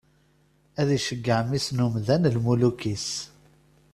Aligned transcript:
Ad 0.81 0.85
d-iceggeɛ 0.89 1.39
mmi-s 1.45 1.67
n 1.71 1.83
umdan 1.85 2.29
lmuluk-is. 2.35 3.09